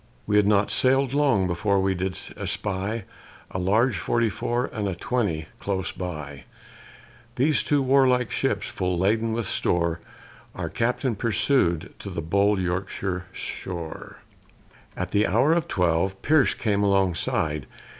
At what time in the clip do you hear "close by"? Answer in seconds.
5.59-6.45